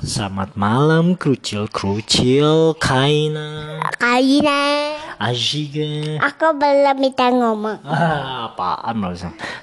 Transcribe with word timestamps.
Selamat 0.00 0.56
malam, 0.56 1.12
krucil-krucil, 1.12 2.72
Kaina, 2.80 3.84
Kaina, 4.00 4.96
Ajiga. 5.20 6.16
aku 6.24 6.56
belum 6.56 6.96
minta 6.96 7.28
ngomong. 7.28 7.84
Ah, 7.84 8.48
apaan 8.48 8.96
loh? 8.96 9.12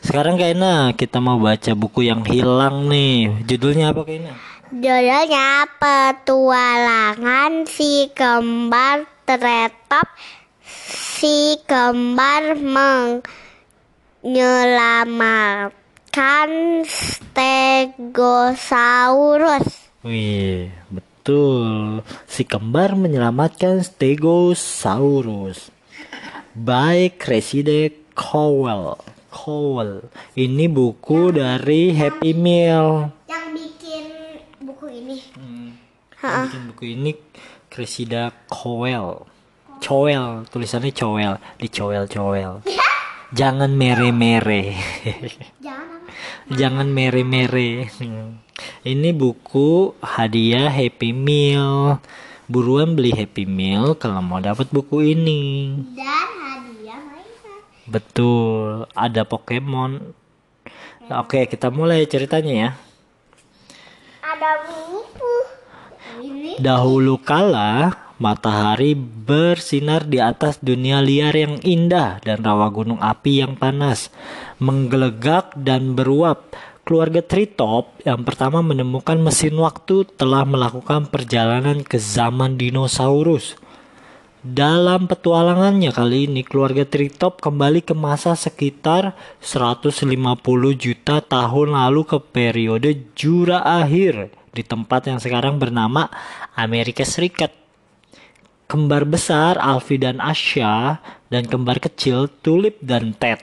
Sekarang 0.06 0.38
Kaina, 0.38 0.94
kita 0.94 1.18
mau 1.18 1.42
baca 1.42 1.74
buku 1.74 2.06
yang 2.06 2.22
hilang 2.22 2.86
nih. 2.86 3.34
Judulnya 3.50 3.90
apa 3.90 4.06
Kaina? 4.06 4.38
Judulnya 4.70 5.66
Petualangan 5.82 7.66
si 7.66 8.14
kembar 8.14 9.10
teretop 9.26 10.06
si 10.62 11.58
kembar 11.66 12.54
menyelamatkan 16.18 16.82
Stegosaurus. 16.90 19.70
Wih, 20.02 20.74
betul. 20.90 22.02
Si 22.26 22.42
kembar 22.42 22.98
menyelamatkan 22.98 23.86
Stegosaurus. 23.86 25.70
By 26.58 27.14
Cresside 27.22 27.94
Cowell. 28.18 28.98
Cowell. 29.30 30.10
Ini 30.34 30.66
buku 30.66 31.38
dari 31.38 31.94
Happy 31.94 32.34
Meal. 32.34 33.14
Yang 33.30 33.46
bikin 33.54 34.10
buku 34.66 34.90
ini. 34.90 35.22
Yang 36.18 36.50
bikin 36.50 36.74
buku 36.74 36.98
ini 36.98 37.14
Cressida 37.70 38.34
Cowell. 38.50 39.30
Cowell, 39.86 40.50
tulisannya 40.50 40.90
Cowell, 40.90 41.38
di 41.62 41.70
Cowell 41.70 42.10
Cowell. 42.10 42.66
Jangan 43.38 43.70
mere-mere. 43.70 44.74
Jangan 45.62 45.97
Jangan 46.48 46.88
mere-mere. 46.88 47.92
Ini 48.92 49.10
buku 49.12 50.00
hadiah 50.00 50.72
Happy 50.72 51.12
Meal. 51.12 52.00
Buruan 52.48 52.96
beli 52.96 53.12
Happy 53.12 53.44
Meal 53.44 54.00
kalau 54.00 54.24
mau 54.24 54.40
dapat 54.40 54.72
buku 54.72 55.12
ini. 55.12 55.76
dan 55.92 56.30
hadiah 56.40 57.04
mainan. 57.04 57.60
Betul, 57.84 58.88
ada 58.96 59.28
Pokemon. 59.28 60.16
Oke, 61.12 61.52
kita 61.52 61.68
mulai 61.68 62.08
ceritanya 62.08 62.54
ya. 62.56 62.70
Ada 64.24 64.52
buku. 64.72 65.36
Ini 66.24 66.52
Dahulu 66.64 67.20
kala, 67.20 68.07
matahari 68.18 68.98
bersinar 68.98 70.06
di 70.10 70.18
atas 70.18 70.58
dunia 70.62 71.02
liar 71.02 71.34
yang 71.34 71.62
indah 71.62 72.22
dan 72.22 72.42
rawa 72.42 72.74
gunung 72.74 72.98
api 72.98 73.46
yang 73.46 73.54
panas, 73.58 74.10
menggelegak 74.58 75.54
dan 75.58 75.94
beruap. 75.94 76.54
Keluarga 76.88 77.20
Tritop 77.20 78.00
yang 78.08 78.24
pertama 78.24 78.64
menemukan 78.64 79.20
mesin 79.20 79.60
waktu 79.60 80.08
telah 80.16 80.48
melakukan 80.48 81.12
perjalanan 81.12 81.84
ke 81.84 82.00
zaman 82.00 82.56
dinosaurus. 82.56 83.60
Dalam 84.40 85.12
petualangannya 85.12 85.92
kali 85.92 86.32
ini, 86.32 86.48
keluarga 86.48 86.88
Tritop 86.88 87.44
kembali 87.44 87.84
ke 87.84 87.92
masa 87.92 88.32
sekitar 88.40 89.20
150 89.44 90.08
juta 90.80 91.20
tahun 91.20 91.76
lalu 91.76 92.02
ke 92.08 92.18
periode 92.24 93.12
Jura 93.12 93.60
akhir 93.60 94.32
di 94.56 94.64
tempat 94.64 95.12
yang 95.12 95.20
sekarang 95.20 95.60
bernama 95.60 96.08
Amerika 96.56 97.04
Serikat. 97.04 97.67
Kembar 98.68 99.08
besar 99.08 99.56
Alfie 99.56 99.96
dan 99.96 100.20
Asya 100.20 101.00
dan 101.32 101.48
kembar 101.48 101.80
kecil 101.80 102.28
Tulip 102.44 102.76
dan 102.84 103.16
Ted. 103.16 103.40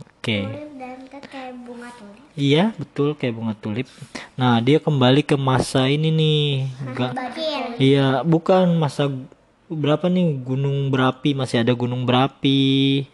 Oke. 0.00 0.48
tulip. 0.48 0.72
Iya, 2.32 2.72
betul 2.80 3.12
kayak 3.12 3.34
bunga 3.36 3.52
tulip. 3.52 3.84
Nah, 4.40 4.56
dia 4.64 4.80
kembali 4.80 5.20
ke 5.20 5.36
masa 5.36 5.84
ini 5.92 6.08
nih. 6.08 6.44
Ga- 6.96 7.12
Bakir. 7.12 7.76
Iya, 7.76 8.24
bukan 8.24 8.72
masa 8.80 9.12
berapa 9.68 10.08
nih 10.08 10.40
gunung 10.40 10.88
berapi 10.88 11.36
masih 11.36 11.60
ada 11.60 11.76
gunung 11.76 12.08
berapi. 12.08 13.04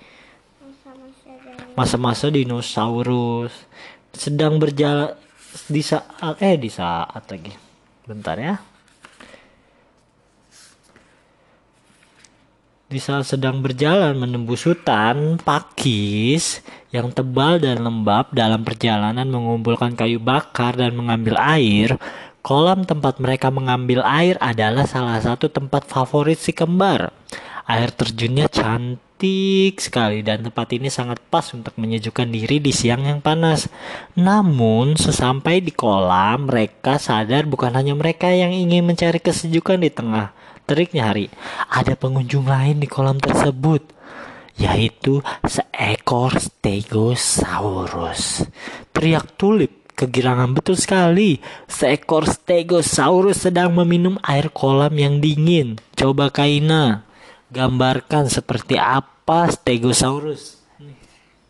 Masa-masa 1.74 2.30
dinosaurus 2.30 3.54
sedang 4.14 4.58
berjalan 4.58 5.14
di 5.66 5.82
saat 5.82 6.38
eh 6.38 6.54
di 6.54 6.70
saat 6.70 7.22
lagi. 7.30 7.54
Bentar 8.06 8.38
ya. 8.38 8.54
Di 12.88 12.96
saat 12.96 13.28
sedang 13.28 13.60
berjalan 13.60 14.16
menembus 14.16 14.64
hutan 14.64 15.36
pakis 15.44 16.64
yang 16.88 17.12
tebal 17.12 17.60
dan 17.60 17.84
lembab 17.84 18.32
dalam 18.32 18.64
perjalanan 18.64 19.28
mengumpulkan 19.28 19.92
kayu 19.92 20.16
bakar 20.16 20.72
dan 20.72 20.96
mengambil 20.96 21.36
air, 21.36 22.00
kolam 22.40 22.88
tempat 22.88 23.20
mereka 23.20 23.52
mengambil 23.52 24.00
air 24.08 24.40
adalah 24.40 24.88
salah 24.88 25.20
satu 25.20 25.52
tempat 25.52 25.84
favorit 25.84 26.40
si 26.40 26.56
kembar. 26.56 27.12
Air 27.68 27.92
terjunnya 27.92 28.48
cantik 28.48 29.84
sekali 29.84 30.24
dan 30.24 30.48
tempat 30.48 30.72
ini 30.72 30.88
sangat 30.88 31.20
pas 31.28 31.44
untuk 31.52 31.76
menyejukkan 31.76 32.24
diri 32.32 32.56
di 32.56 32.72
siang 32.72 33.04
yang 33.04 33.20
panas. 33.20 33.68
Namun, 34.16 34.96
sesampai 34.96 35.60
di 35.60 35.76
kolam, 35.76 36.48
mereka 36.48 36.96
sadar 36.96 37.44
bukan 37.44 37.68
hanya 37.76 37.92
mereka 37.92 38.32
yang 38.32 38.48
ingin 38.48 38.80
mencari 38.88 39.20
kesejukan 39.20 39.76
di 39.76 39.92
tengah 39.92 40.32
teriknya 40.68 41.08
hari. 41.08 41.32
Ada 41.72 41.96
pengunjung 41.96 42.44
lain 42.44 42.84
di 42.84 42.86
kolam 42.86 43.16
tersebut, 43.16 43.80
yaitu 44.60 45.24
seekor 45.48 46.36
Stegosaurus. 46.36 48.44
Teriak 48.92 49.40
tulip 49.40 49.88
kegirangan 49.96 50.52
betul 50.52 50.76
sekali. 50.76 51.40
Seekor 51.66 52.28
Stegosaurus 52.28 53.48
sedang 53.48 53.72
meminum 53.72 54.20
air 54.22 54.52
kolam 54.52 54.92
yang 54.94 55.24
dingin. 55.24 55.80
Coba 55.96 56.28
Kaina, 56.28 57.08
gambarkan 57.48 58.28
seperti 58.28 58.76
apa 58.76 59.48
Stegosaurus. 59.48 60.60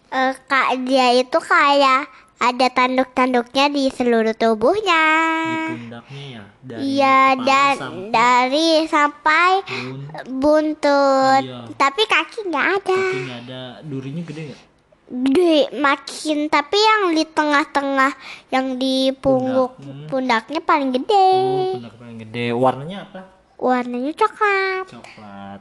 Eh, 0.08 0.32
kak 0.48 0.88
dia 0.88 1.20
itu 1.20 1.36
kayak 1.36 2.08
ada 2.38 2.66
tanduk-tanduknya 2.70 3.66
di 3.68 3.90
seluruh 3.90 4.30
tubuhnya. 4.32 5.04
Di 5.42 5.74
pundaknya 5.74 6.22
ya. 6.30 6.42
Dari 6.58 6.80
Iya 6.84 7.18
dan 7.42 7.74
sampai 7.74 8.10
dari 8.10 8.68
sampai 8.86 9.50
bun- 9.66 10.06
buntut. 10.38 11.42
Iya. 11.42 11.58
Tapi 11.74 12.02
kaki 12.04 12.38
nggak 12.46 12.66
ada. 12.78 12.98
Kaki 13.02 13.18
nggak 13.20 13.40
ada 13.46 13.60
durinya 13.82 14.22
gede 14.22 14.42
nggak? 14.46 14.60
Gede 15.08 15.56
makin 15.74 16.38
tapi 16.46 16.76
yang 16.76 17.02
di 17.10 17.24
tengah-tengah 17.24 18.12
yang 18.52 18.76
di 18.76 19.08
pungguk 19.16 19.72
Pundak. 19.74 19.88
Hmm. 19.88 20.06
pundaknya 20.06 20.60
paling 20.60 20.90
gede. 20.92 21.30
Oh, 21.32 21.72
pundak 21.80 21.94
paling 21.96 22.18
gede. 22.20 22.46
Warnanya 22.52 22.98
apa? 23.02 23.20
Warnanya 23.58 24.12
coklat. 24.14 24.84
Coklat. 24.92 25.60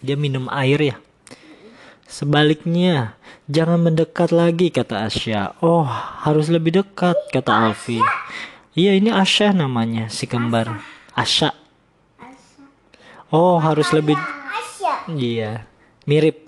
Dia 0.00 0.14
minum 0.14 0.46
air 0.48 0.80
ya. 0.80 0.96
Sebaliknya, 2.06 3.18
jangan 3.50 3.82
mendekat 3.90 4.30
lagi 4.30 4.70
kata 4.70 5.10
Asya. 5.10 5.58
Oh, 5.58 5.82
harus 6.22 6.46
lebih 6.46 6.78
dekat 6.82 7.18
kata 7.34 7.50
Alfi. 7.50 7.98
Iya, 8.78 8.94
ini 8.94 9.10
Asya 9.10 9.50
namanya 9.50 10.06
si 10.06 10.30
kembar. 10.30 10.78
Asya. 11.18 11.50
Oh, 13.34 13.58
harus 13.58 13.90
lebih. 13.90 14.14
Iya, 15.10 15.66
mirip. 16.06 16.46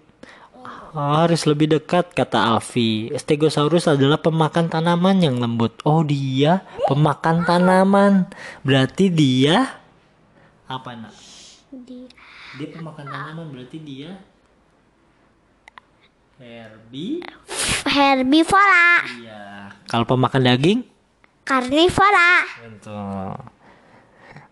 Oh, 0.94 1.26
harus 1.26 1.42
lebih 1.42 1.74
dekat 1.74 2.14
kata 2.14 2.54
Alfi. 2.54 3.10
Stegosaurus 3.18 3.90
adalah 3.90 4.22
pemakan 4.22 4.70
tanaman 4.70 5.18
yang 5.18 5.42
lembut. 5.42 5.74
Oh, 5.82 6.06
dia 6.06 6.62
pemakan 6.86 7.42
tanaman. 7.42 8.30
Berarti 8.62 9.10
dia 9.10 9.74
apa 10.70 10.94
nak? 10.94 11.12
Di 11.74 12.06
Dia 12.56 12.68
pemakan 12.72 13.06
tanaman 13.08 13.46
berarti 13.52 13.78
dia 13.82 14.16
herbi. 16.38 17.22
herbivora, 17.88 19.04
Iya. 19.18 19.74
Kalau 19.90 20.06
pemakan 20.06 20.42
daging? 20.46 20.80
karnivora. 21.48 22.44
Betul. 22.60 23.32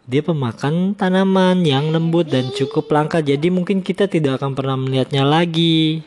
Dia 0.06 0.22
pemakan 0.24 0.96
tanaman 0.96 1.66
yang 1.66 1.92
lembut 1.92 2.30
dan 2.30 2.48
cukup 2.54 2.88
langka, 2.88 3.20
jadi 3.20 3.52
mungkin 3.52 3.82
kita 3.84 4.08
tidak 4.08 4.40
akan 4.40 4.56
pernah 4.56 4.78
melihatnya 4.78 5.26
lagi. 5.26 6.00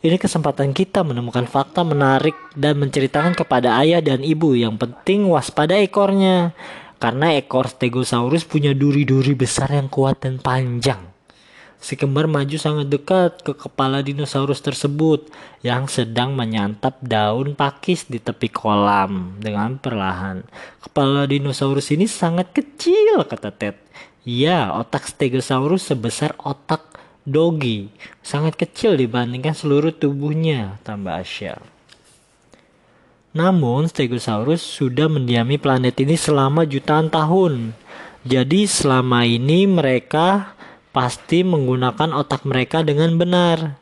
Ini 0.00 0.16
kesempatan 0.16 0.72
kita 0.72 1.04
menemukan 1.06 1.46
fakta 1.46 1.86
menarik 1.86 2.34
dan 2.56 2.76
menceritakan 2.80 3.36
kepada 3.36 3.78
ayah 3.80 4.02
dan 4.02 4.20
ibu. 4.26 4.56
Yang 4.56 4.82
penting 4.82 5.30
waspada 5.30 5.78
ekornya, 5.78 6.56
karena 6.98 7.36
ekor 7.36 7.70
Stegosaurus 7.70 8.44
punya 8.44 8.74
duri-duri 8.74 9.32
besar 9.36 9.72
yang 9.72 9.86
kuat 9.86 10.20
dan 10.24 10.42
panjang. 10.42 11.09
Si 11.80 11.96
kembar 11.96 12.28
maju 12.28 12.60
sangat 12.60 12.92
dekat 12.92 13.40
ke 13.40 13.56
kepala 13.56 14.04
dinosaurus 14.04 14.60
tersebut 14.60 15.32
yang 15.64 15.88
sedang 15.88 16.36
menyantap 16.36 17.00
daun 17.00 17.56
pakis 17.56 18.04
di 18.04 18.20
tepi 18.20 18.52
kolam 18.52 19.40
dengan 19.40 19.80
perlahan. 19.80 20.44
Kepala 20.84 21.24
dinosaurus 21.24 21.88
ini 21.96 22.04
sangat 22.04 22.52
kecil, 22.52 23.24
kata 23.24 23.48
Ted. 23.48 23.80
Ya, 24.28 24.76
otak 24.76 25.08
Stegosaurus 25.08 25.88
sebesar 25.88 26.36
otak 26.44 26.84
Dogi. 27.24 27.88
Sangat 28.20 28.60
kecil 28.60 29.00
dibandingkan 29.00 29.56
seluruh 29.56 29.96
tubuhnya, 29.96 30.76
tambah 30.84 31.16
Asya. 31.16 31.56
Namun, 33.32 33.88
Stegosaurus 33.88 34.60
sudah 34.60 35.08
mendiami 35.08 35.56
planet 35.56 35.96
ini 36.04 36.20
selama 36.20 36.68
jutaan 36.68 37.08
tahun. 37.08 37.72
Jadi, 38.28 38.68
selama 38.68 39.24
ini 39.24 39.64
mereka 39.64 40.52
pasti 40.90 41.46
menggunakan 41.46 42.14
otak 42.14 42.42
mereka 42.46 42.82
dengan 42.82 43.14
benar. 43.18 43.78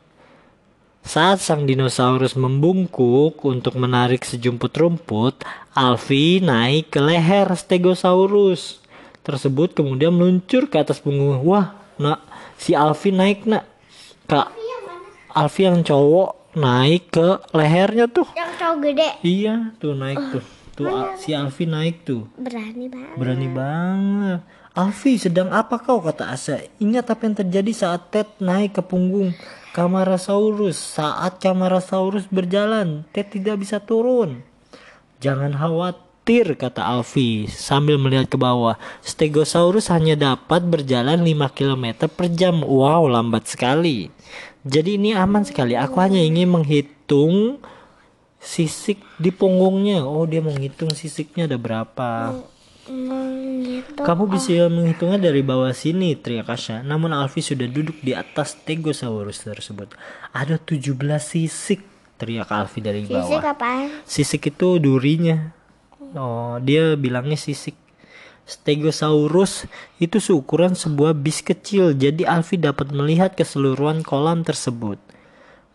Saat 0.99 1.41
sang 1.41 1.65
dinosaurus 1.65 2.35
membungkuk 2.37 3.41
untuk 3.41 3.79
menarik 3.79 4.27
sejumput 4.27 4.69
rumput, 4.75 5.41
Alfie 5.73 6.43
naik 6.43 6.93
ke 6.93 6.99
leher 7.01 7.49
Stegosaurus 7.55 8.83
tersebut 9.23 9.73
kemudian 9.73 10.13
meluncur 10.13 10.67
ke 10.67 10.77
atas 10.77 11.01
punggung. 11.01 11.41
Wah, 11.45 11.73
nak 11.97 12.21
si 12.59 12.75
Alfie 12.75 13.15
naik 13.15 13.47
nak. 13.47 13.65
Kak 14.29 14.53
Alfie 15.33 15.69
yang 15.69 15.85
cowok 15.85 16.57
naik 16.57 17.13
ke 17.13 17.41
lehernya 17.53 18.09
tuh. 18.09 18.27
Yang 18.33 18.51
cowok 18.57 18.77
gede. 18.81 19.09
Iya, 19.21 19.73
tuh 19.77 19.93
naik 19.93 20.19
tuh. 20.33 20.43
Tuh 20.73 20.85
Al- 20.89 21.15
si 21.21 21.31
Alfie 21.37 21.69
naik 21.69 22.05
tuh. 22.05 22.25
Berani 22.35 22.85
banget. 22.89 23.15
Berani 23.17 23.47
banget. 23.49 24.39
Alfie, 24.79 25.19
sedang 25.19 25.51
apa 25.51 25.75
kau 25.75 25.99
kata 25.99 26.31
Asa? 26.31 26.63
Ingat 26.79 27.11
apa 27.11 27.27
yang 27.27 27.35
terjadi 27.35 27.71
saat 27.75 28.15
Ted 28.15 28.31
naik 28.39 28.79
ke 28.79 28.83
punggung 28.87 29.35
Camarasaurus. 29.75 30.79
Saat 30.79 31.43
Camarasaurus 31.43 32.31
berjalan, 32.31 33.03
Ted 33.11 33.27
tidak 33.27 33.59
bisa 33.59 33.83
turun. 33.83 34.39
Jangan 35.19 35.51
khawatir, 35.59 36.55
kata 36.55 36.79
Alfie 36.79 37.51
sambil 37.51 37.99
melihat 37.99 38.31
ke 38.31 38.39
bawah. 38.39 38.79
Stegosaurus 39.03 39.91
hanya 39.91 40.15
dapat 40.15 40.63
berjalan 40.63 41.27
5 41.27 41.51
km 41.59 42.07
per 42.07 42.31
jam. 42.31 42.63
Wow, 42.63 43.11
lambat 43.11 43.51
sekali. 43.51 44.07
Jadi 44.63 44.95
ini 44.95 45.11
aman 45.11 45.43
sekali. 45.43 45.75
Aku 45.75 45.99
hanya 45.99 46.23
ingin 46.23 46.47
menghitung 46.47 47.59
sisik 48.39 49.03
di 49.19 49.35
punggungnya. 49.35 50.07
Oh, 50.07 50.23
dia 50.23 50.39
menghitung 50.39 50.95
sisiknya 50.95 51.51
ada 51.51 51.59
berapa. 51.59 52.39
Gitu. 52.89 54.01
Kamu 54.01 54.25
bisa 54.25 54.65
menghitungnya 54.65 55.29
dari 55.29 55.45
bawah 55.45 55.69
sini, 55.71 56.17
teriak 56.17 56.49
Asya. 56.49 56.81
Namun 56.81 57.13
Alfie 57.13 57.45
sudah 57.45 57.69
duduk 57.69 58.01
di 58.01 58.17
atas 58.17 58.57
Stegosaurus 58.57 59.45
tersebut. 59.45 59.93
Ada 60.33 60.57
17 60.57 60.97
sisik, 61.21 61.85
teriak 62.17 62.49
Alfie 62.49 62.81
dari 62.81 63.05
Sisik 63.05 63.13
bawah. 63.13 63.53
apaan? 63.53 63.87
Sisik 64.09 64.49
itu 64.49 64.81
durinya. 64.81 65.53
Oh, 66.17 66.57
dia 66.57 66.97
bilangnya 66.97 67.37
sisik. 67.37 67.77
Stegosaurus 68.49 69.69
itu 70.01 70.17
seukuran 70.17 70.73
sebuah 70.73 71.13
bis 71.13 71.45
kecil, 71.45 71.93
jadi 71.93 72.25
Alfie 72.25 72.57
dapat 72.57 72.89
melihat 72.89 73.37
keseluruhan 73.37 74.01
kolam 74.01 74.41
tersebut. 74.41 74.97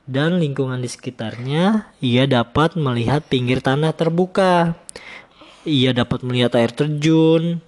Dan 0.04 0.42
lingkungan 0.42 0.82
di 0.82 0.90
sekitarnya, 0.90 1.94
ia 2.02 2.26
dapat 2.26 2.74
melihat 2.76 3.24
pinggir 3.24 3.62
tanah 3.62 3.94
terbuka. 3.94 4.76
Ia 5.64 5.96
dapat 5.96 6.20
melihat 6.20 6.52
air 6.60 6.72
terjun. 6.72 7.64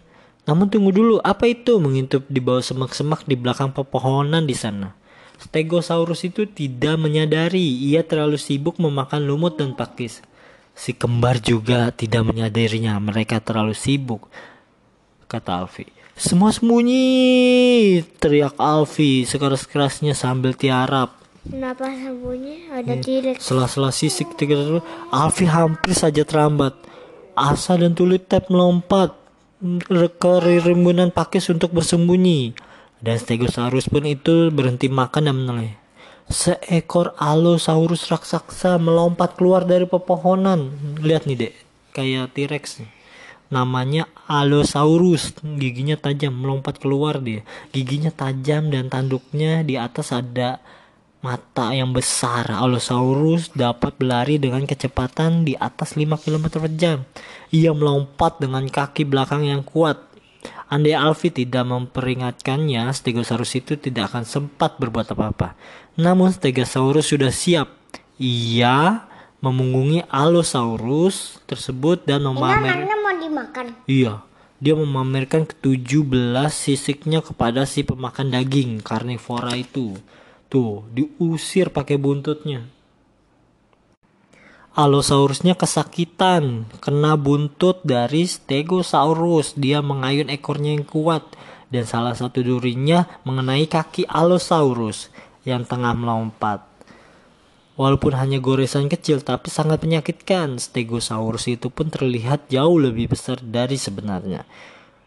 Namun 0.46 0.70
tunggu 0.70 0.94
dulu, 0.94 1.16
apa 1.24 1.50
itu 1.50 1.80
mengintip 1.82 2.28
di 2.30 2.38
bawah 2.38 2.62
semak-semak 2.62 3.26
di 3.26 3.34
belakang 3.34 3.74
pepohonan 3.74 4.46
di 4.46 4.54
sana? 4.54 4.94
Stegosaurus 5.36 6.24
itu 6.24 6.48
tidak 6.48 6.96
menyadari 6.96 7.60
ia 7.60 8.00
terlalu 8.06 8.40
sibuk 8.40 8.80
memakan 8.80 9.26
lumut 9.26 9.60
dan 9.60 9.76
pakis. 9.76 10.24
Si 10.76 10.92
kembar 10.92 11.40
juga 11.40 11.88
tidak 11.88 12.28
menyadarinya 12.28 13.00
mereka 13.00 13.40
terlalu 13.40 13.72
sibuk, 13.72 14.28
kata 15.24 15.64
Alfie. 15.64 15.88
Semua 16.16 16.52
sembunyi, 16.52 18.00
teriak 18.20 18.56
Alfie 18.56 19.28
sekeras-kerasnya 19.28 20.16
sambil 20.16 20.52
tiarap. 20.56 21.16
Kenapa 21.44 21.92
sembunyi? 21.92 22.72
Ada 22.72 22.94
T-Rex. 23.00 23.36
Sela-sela 23.40 23.92
sisik 23.92 24.36
tiga 24.36 24.80
Alfie 25.12 25.48
hampir 25.48 25.92
saja 25.92 26.24
terlambat. 26.24 26.76
Asa 27.36 27.76
dan 27.76 27.92
Tulip 27.92 28.32
Tap 28.32 28.48
melompat 28.48 29.12
ke 29.92 30.32
rimbunan 30.40 31.12
pakis 31.12 31.52
untuk 31.52 31.76
bersembunyi. 31.76 32.56
Dan 32.96 33.20
Stegosaurus 33.20 33.92
pun 33.92 34.08
itu 34.08 34.48
berhenti 34.48 34.88
makan 34.88 35.28
dan 35.28 35.36
menoleh. 35.36 35.76
Seekor 36.26 37.14
Allosaurus 37.20 38.08
raksasa 38.10 38.80
melompat 38.82 39.36
keluar 39.36 39.68
dari 39.68 39.84
pepohonan. 39.86 40.72
Lihat 40.98 41.28
nih 41.28 41.36
dek, 41.38 41.54
kayak 41.94 42.34
T-Rex 42.34 42.82
nih. 42.82 42.90
Namanya 43.46 44.10
Allosaurus, 44.26 45.38
giginya 45.44 45.94
tajam, 45.94 46.34
melompat 46.34 46.82
keluar 46.82 47.22
dia. 47.22 47.46
Giginya 47.70 48.10
tajam 48.10 48.74
dan 48.74 48.90
tanduknya 48.90 49.62
di 49.62 49.78
atas 49.78 50.10
ada 50.10 50.58
mata 51.26 51.74
yang 51.74 51.90
besar. 51.90 52.46
Allosaurus 52.54 53.50
dapat 53.50 53.98
berlari 53.98 54.38
dengan 54.38 54.62
kecepatan 54.62 55.42
di 55.42 55.58
atas 55.58 55.98
5 55.98 56.22
km 56.22 56.62
per 56.62 56.72
jam. 56.78 57.02
Ia 57.50 57.74
melompat 57.74 58.38
dengan 58.38 58.62
kaki 58.70 59.02
belakang 59.02 59.42
yang 59.50 59.66
kuat. 59.66 59.98
Andai 60.70 60.94
Alfie 60.94 61.34
tidak 61.34 61.66
memperingatkannya, 61.66 62.90
Stegosaurus 62.94 63.58
itu 63.58 63.74
tidak 63.74 64.14
akan 64.14 64.22
sempat 64.22 64.78
berbuat 64.78 65.14
apa-apa. 65.14 65.58
Namun 65.98 66.30
Stegosaurus 66.30 67.10
sudah 67.10 67.34
siap. 67.34 67.74
Ia 68.22 69.06
memunggungi 69.42 70.06
Allosaurus 70.06 71.42
tersebut 71.44 72.06
dan 72.06 72.22
memamer 72.24 72.82
Namanya 72.82 72.96
mau 73.02 73.14
dimakan. 73.14 73.66
Iya, 73.86 74.26
dia 74.56 74.74
memamerkan 74.74 75.44
ke-17 75.44 76.48
sisiknya 76.48 77.20
kepada 77.20 77.68
si 77.68 77.84
pemakan 77.84 78.32
daging 78.32 78.80
karnivora 78.80 79.52
itu. 79.54 79.94
Tuh, 80.46 80.86
diusir 80.94 81.74
pakai 81.74 81.98
buntutnya. 81.98 82.70
Allosaurusnya 84.76 85.56
kesakitan, 85.56 86.68
kena 86.84 87.16
buntut 87.16 87.80
dari 87.80 88.28
Stegosaurus. 88.28 89.56
Dia 89.56 89.80
mengayun 89.80 90.28
ekornya 90.28 90.76
yang 90.76 90.84
kuat 90.84 91.24
dan 91.72 91.88
salah 91.88 92.12
satu 92.12 92.44
durinya 92.44 93.08
mengenai 93.24 93.66
kaki 93.66 94.04
Allosaurus 94.04 95.08
yang 95.48 95.64
tengah 95.64 95.96
melompat. 95.96 96.62
Walaupun 97.76 98.16
hanya 98.16 98.40
goresan 98.40 98.92
kecil 98.92 99.24
tapi 99.24 99.48
sangat 99.48 99.80
menyakitkan, 99.80 100.60
Stegosaurus 100.60 101.48
itu 101.48 101.72
pun 101.72 101.88
terlihat 101.88 102.52
jauh 102.52 102.76
lebih 102.76 103.12
besar 103.12 103.40
dari 103.40 103.80
sebenarnya. 103.80 104.44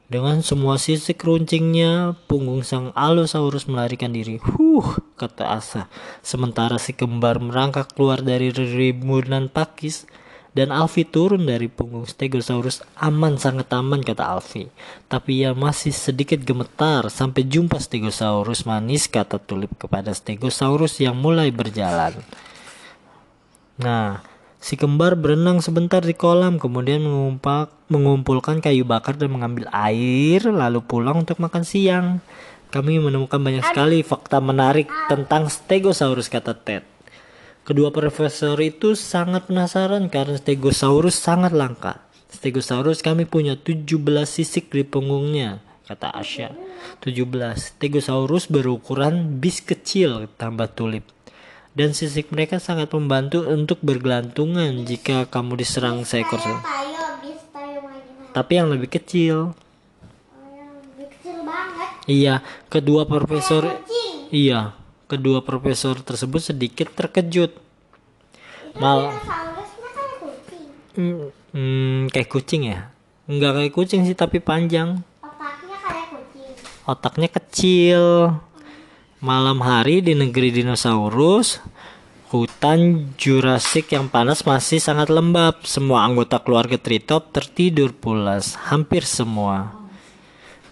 Dengan 0.09 0.41
semua 0.41 0.81
sisik 0.81 1.21
runcingnya, 1.21 2.17
punggung 2.25 2.65
sang 2.65 2.89
Allosaurus 2.97 3.69
melarikan 3.69 4.09
diri. 4.09 4.41
Huh, 4.41 4.97
kata 5.13 5.53
Asa. 5.53 5.85
Sementara 6.25 6.81
si 6.81 6.97
kembar 6.97 7.37
merangkak 7.37 7.93
keluar 7.93 8.25
dari 8.25 8.49
rimbunan 8.49 9.53
pakis 9.53 10.09
dan 10.57 10.73
Alfie 10.73 11.05
turun 11.05 11.45
dari 11.45 11.69
punggung 11.69 12.09
Stegosaurus 12.09 12.81
aman 12.97 13.37
sangat 13.37 13.69
aman 13.69 14.01
kata 14.01 14.25
Alfie. 14.25 14.73
Tapi 15.05 15.45
ia 15.45 15.53
masih 15.53 15.93
sedikit 15.93 16.41
gemetar 16.41 17.05
sampai 17.13 17.45
jumpa 17.45 17.77
Stegosaurus 17.77 18.65
manis 18.65 19.05
kata 19.05 19.37
Tulip 19.37 19.77
kepada 19.77 20.09
Stegosaurus 20.09 20.97
yang 20.97 21.21
mulai 21.21 21.53
berjalan. 21.53 22.17
Nah, 23.77 24.25
si 24.59 24.75
kembar 24.75 25.15
berenang 25.15 25.63
sebentar 25.63 26.03
di 26.03 26.11
kolam, 26.13 26.59
kemudian 26.59 27.01
mengumpak, 27.01 27.71
mengumpulkan 27.87 28.59
kayu 28.59 28.83
bakar 28.83 29.15
dan 29.15 29.31
mengambil 29.31 29.71
air, 29.71 30.43
lalu 30.51 30.83
pulang 30.83 31.23
untuk 31.23 31.39
makan 31.39 31.63
siang. 31.63 32.19
Kami 32.69 33.01
menemukan 33.01 33.41
banyak 33.41 33.65
sekali 33.65 34.05
fakta 34.05 34.37
menarik 34.37 34.85
tentang 35.09 35.49
Stegosaurus, 35.49 36.29
kata 36.29 36.53
Ted. 36.53 36.85
Kedua 37.65 37.89
profesor 37.89 38.57
itu 38.61 38.93
sangat 38.93 39.49
penasaran 39.49 40.05
karena 40.09 40.37
Stegosaurus 40.37 41.17
sangat 41.17 41.55
langka. 41.55 42.05
Stegosaurus 42.29 43.01
kami 43.01 43.25
punya 43.25 43.57
17 43.57 43.89
sisik 44.29 44.69
di 44.69 44.85
punggungnya, 44.85 45.65
kata 45.89 46.13
Asya. 46.13 46.53
17. 47.01 47.17
Stegosaurus 47.57 48.45
berukuran 48.53 49.41
bis 49.41 49.65
kecil, 49.65 50.29
tambah 50.37 50.69
tulip 50.77 51.18
dan 51.79 51.95
sisik 51.95 52.35
mereka 52.35 52.59
sangat 52.59 52.91
membantu 52.91 53.47
untuk 53.47 53.79
bergelantungan 53.79 54.83
jika 54.83 55.31
kamu 55.31 55.63
diserang 55.63 56.03
seekor 56.03 56.43
tayo 56.43 56.59
main 56.59 56.89
tapi 58.29 58.61
yang 58.61 58.69
lebih 58.69 58.91
kecil. 58.91 59.57
Lebih 60.93 61.07
kecil 61.17 61.37
banget. 61.47 61.89
iya 62.05 62.35
kedua 62.69 63.07
profesor 63.07 63.79
iya 64.29 64.77
kedua 65.09 65.41
profesor 65.41 65.97
tersebut 66.03 66.51
sedikit 66.53 66.91
terkejut. 66.93 67.55
Mal 68.77 69.09
Dinosaurusnya 69.09 69.89
kayak 69.95 70.15
kucing. 70.21 70.65
Hmm, 70.93 71.17
hmm, 71.55 71.99
kayak 72.13 72.29
kucing 72.29 72.61
ya? 72.69 72.79
Nggak 73.25 73.51
kayak 73.55 73.73
kucing 73.73 74.01
sih 74.05 74.13
tapi 74.13 74.37
panjang. 74.37 75.01
Otaknya 75.23 75.77
kayak 75.81 76.07
kucing. 76.11 76.51
otaknya 76.85 77.29
kecil 77.31 78.03
malam 79.19 79.59
hari 79.59 79.99
di 79.99 80.15
negeri 80.15 80.63
dinosaurus 80.63 81.59
hutan 82.31 83.11
Jurassic 83.19 83.91
yang 83.91 84.07
panas 84.07 84.47
masih 84.47 84.79
sangat 84.79 85.11
lembab 85.11 85.59
semua 85.67 86.07
anggota 86.07 86.39
keluarga 86.39 86.79
Tritop 86.79 87.35
tertidur 87.35 87.91
pulas 87.91 88.55
hampir 88.71 89.03
semua 89.03 89.75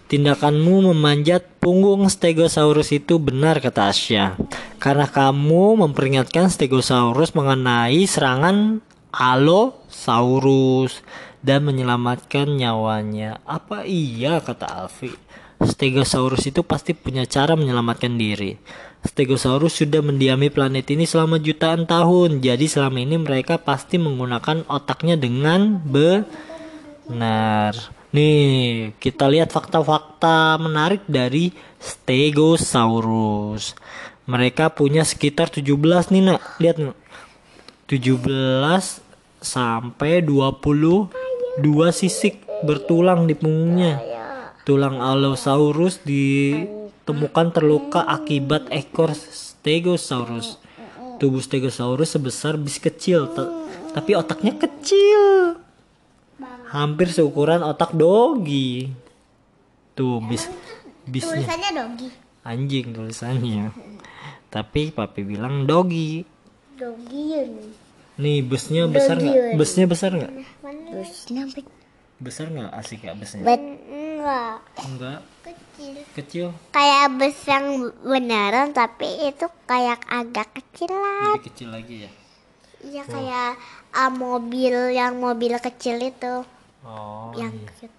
Tindakanmu 0.07 0.95
memanjat 0.95 1.59
punggung 1.59 2.07
Stegosaurus 2.07 2.95
itu 2.95 3.19
benar 3.19 3.59
kata 3.59 3.91
Asya. 3.91 4.39
Karena 4.79 5.03
kamu 5.03 5.83
memperingatkan 5.83 6.47
Stegosaurus 6.47 7.35
mengenai 7.35 8.07
serangan 8.07 8.79
Allosaurus 9.11 11.03
dan 11.43 11.67
menyelamatkan 11.67 12.55
nyawanya. 12.55 13.43
Apa 13.43 13.83
iya 13.83 14.39
kata 14.39 14.87
Alfi? 14.87 15.11
Stegosaurus 15.57 16.45
itu 16.45 16.61
pasti 16.61 16.93
punya 16.93 17.25
cara 17.25 17.57
menyelamatkan 17.57 18.13
diri. 18.13 18.57
Stegosaurus 19.01 19.81
sudah 19.81 20.05
mendiami 20.05 20.53
planet 20.53 20.85
ini 20.93 21.09
selama 21.09 21.41
jutaan 21.41 21.89
tahun. 21.89 22.45
Jadi 22.45 22.69
selama 22.69 23.01
ini 23.01 23.17
mereka 23.17 23.57
pasti 23.57 23.97
menggunakan 23.97 24.69
otaknya 24.69 25.17
dengan 25.17 25.81
benar. 25.81 27.73
Nih, 28.13 28.93
kita 29.01 29.27
lihat 29.27 29.49
fakta-fakta 29.51 30.61
menarik 30.61 31.03
dari 31.09 31.51
Stegosaurus. 31.81 33.73
Mereka 34.29 34.71
punya 34.77 35.01
sekitar 35.03 35.49
17 35.49 36.13
nih, 36.13 36.23
Nak. 36.31 36.61
Lihat, 36.61 36.77
Nak. 36.79 36.97
17 37.87 39.01
sampai 39.39 40.19
22 40.19 41.09
sisik 41.95 42.43
bertulang 42.63 43.27
di 43.27 43.35
punggungnya. 43.35 44.06
Tulang 44.67 44.99
Allosaurus 44.99 46.03
ditemukan 46.03 47.55
terluka 47.55 48.03
akibat 48.03 48.67
ekor 48.67 49.15
Stegosaurus. 49.15 50.59
Tubuh 51.17 51.39
Stegosaurus 51.39 52.11
sebesar 52.11 52.59
bis 52.59 52.75
kecil, 52.75 53.31
ta- 53.31 53.47
tapi 53.95 54.13
otaknya 54.13 54.51
kecil. 54.53 55.55
Hampir 56.67 57.07
seukuran 57.07 57.63
otak 57.63 57.95
dogi. 57.95 58.91
Tuh 59.95 60.19
bis 60.21 60.51
bisnya 61.07 61.39
Tulisannya 61.41 61.71
dogi. 61.73 62.07
anjing 62.43 62.85
tulisannya. 62.91 63.71
Tapi 64.51 64.91
papi 64.91 65.23
bilang 65.23 65.63
dogi. 65.63 66.27
Dogiun. 66.75 67.71
Nih 68.17 68.43
busnya 68.43 68.83
besar 68.85 69.15
nggak? 69.15 69.55
Busnya 69.55 69.87
besar 69.87 70.11
nggak? 70.11 70.33
Terusnya 70.59 71.43
Besar 72.17 72.49
nggak 72.49 72.71
asik 72.73 73.05
ya 73.05 73.13
busnya? 73.13 73.45
bet 73.45 73.61
enggak 74.27 74.55
Enggak, 74.83 75.19
kecil. 75.41 75.95
kecil. 76.11 76.45
Kayak 76.69 77.15
bus 77.15 77.37
yang 77.47 77.65
beneran 78.03 78.75
tapi 78.75 79.07
itu 79.23 79.47
kayak 79.63 80.03
agak 80.03 80.51
kecilan. 80.51 81.39
Lebih 81.39 81.47
kecil 81.47 81.69
lagi 81.71 81.95
ya. 82.03 82.11
Iya 82.77 83.03
kayak 83.07 83.51
ah, 83.91 84.11
mobil 84.11 84.91
yang 84.91 85.17
mobil 85.17 85.55
kecil 85.57 85.97
itu 85.97 86.43
Oh, 86.83 87.31
yang 87.35 87.51
iya. 87.51 87.67
kecil. 87.67 87.89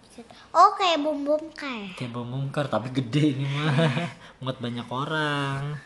Oh 0.51 0.75
kayak 0.75 0.99
bom 0.99 1.19
bom 1.23 1.43
kayak. 1.53 1.95
kayak 1.95 2.11
bom 2.11 2.27
bongkar 2.27 2.67
tapi 2.67 2.91
gede 2.91 3.37
ini 3.37 3.47
mah. 3.47 3.75
Muat 4.43 4.59
banyak 4.59 4.87
orang. 4.87 5.79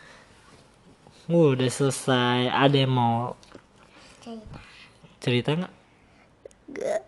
Uh, 1.25 1.55
udah 1.55 1.69
selesai. 1.69 2.49
Ada 2.49 2.83
yang 2.83 2.93
mau 2.93 3.39
cerita 5.19 5.55
nggak? 5.55 5.73
Enggak. 6.69 7.01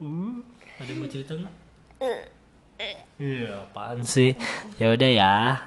Uh, 0.00 0.40
ada 0.78 0.88
yang 0.88 1.00
mau 1.00 1.08
cerita 1.08 1.32
nggak? 1.36 1.54
Iya, 1.98 3.66
apaan 3.66 4.06
sih? 4.06 4.38
Ya 4.78 4.94
udah 4.94 5.10
ya. 5.10 5.58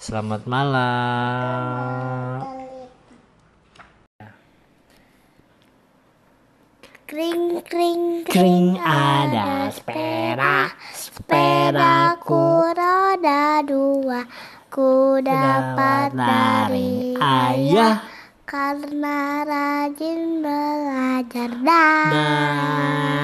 Selamat 0.00 0.48
malam. 0.48 2.40
Kring 7.06 7.62
kring 7.62 8.26
Kring 8.26 8.82
ada 8.82 9.70
sepeda, 9.70 10.74
Sepedaku 10.90 12.74
roda 12.74 13.62
dua 13.62 14.26
Ku 14.66 15.22
dapat 15.22 16.10
dari 16.18 17.14
ayah 17.14 18.02
Karena 18.42 19.46
rajin 19.46 20.42
belajar 20.42 21.50
dah 21.62 22.10
Dah. 22.10 23.06